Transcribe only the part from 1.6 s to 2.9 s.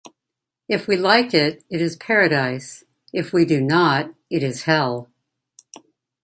it is paradise;